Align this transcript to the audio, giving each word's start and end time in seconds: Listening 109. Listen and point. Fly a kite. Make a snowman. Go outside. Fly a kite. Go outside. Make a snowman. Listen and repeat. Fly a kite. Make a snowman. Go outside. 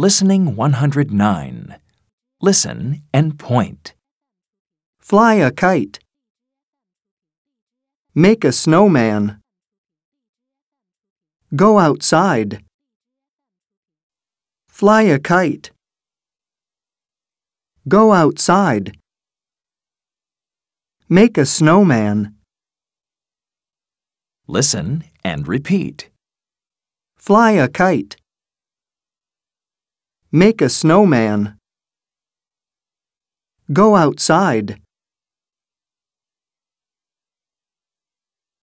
Listening 0.00 0.54
109. 0.54 1.76
Listen 2.40 3.02
and 3.12 3.36
point. 3.36 3.94
Fly 5.00 5.34
a 5.34 5.50
kite. 5.50 5.98
Make 8.14 8.44
a 8.44 8.52
snowman. 8.52 9.40
Go 11.56 11.80
outside. 11.80 12.62
Fly 14.68 15.02
a 15.02 15.18
kite. 15.18 15.72
Go 17.88 18.12
outside. 18.12 18.96
Make 21.08 21.36
a 21.36 21.44
snowman. 21.44 22.36
Listen 24.46 25.02
and 25.24 25.48
repeat. 25.48 26.08
Fly 27.16 27.50
a 27.50 27.66
kite. 27.66 28.14
Make 30.30 30.60
a 30.60 30.68
snowman. 30.68 31.56
Go 33.72 33.96
outside. 33.96 34.78